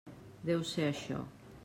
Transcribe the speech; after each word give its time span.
Deu 0.49 0.63
ser 0.69 0.87
això. 0.95 1.21